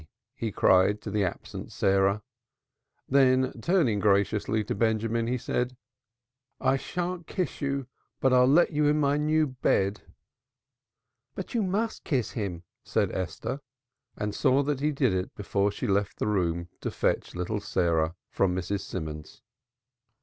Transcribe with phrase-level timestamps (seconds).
[0.33, 2.23] he cried to the absent Sarah.
[3.07, 5.77] Then turning graciously to Benjamin he said,
[6.59, 7.85] "I thant kiss oo,
[8.19, 10.01] but I'll lat oo teep in my new bed."
[11.35, 13.61] "But you must kiss him," said Esther,
[14.17, 18.15] and saw that he did it before she left the room to fetch little Sarah
[18.31, 18.79] from Mrs.
[18.79, 19.43] Simons.